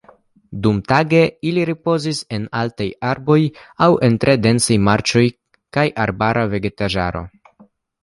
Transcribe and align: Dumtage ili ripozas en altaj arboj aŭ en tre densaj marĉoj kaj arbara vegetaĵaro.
Dumtage 0.61 1.19
ili 1.49 1.65
ripozas 1.71 2.21
en 2.39 2.49
altaj 2.63 2.89
arboj 3.11 3.39
aŭ 3.89 3.93
en 4.09 4.19
tre 4.27 4.37
densaj 4.49 4.81
marĉoj 4.89 5.27
kaj 5.79 5.89
arbara 6.09 6.51
vegetaĵaro. 6.59 7.27